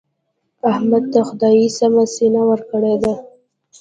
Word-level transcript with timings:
احمد 0.71 1.03
ته 1.13 1.19
خدای 1.29 1.59
سمه 1.77 2.03
سینه 2.15 2.41
ورکړې 2.49 2.95
ده. 3.03 3.13